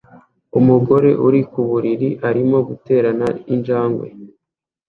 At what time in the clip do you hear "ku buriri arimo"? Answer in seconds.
1.51-2.57